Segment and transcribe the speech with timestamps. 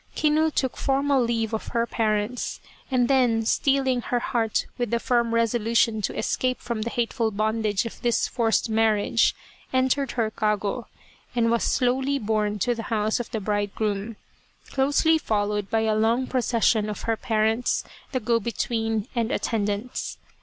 [0.15, 2.59] Kinu took formal leave of her parents,
[2.89, 7.85] and then, steeling her heart with the firm resolution to escape from the hateful bondage
[7.85, 9.35] of this forced marriage,
[9.71, 10.87] entered her kago,
[11.35, 14.15] and was slowly borne to the house of the bridegroom,
[14.71, 20.17] closely followed by a long procession of her parents, the go between, and attendants.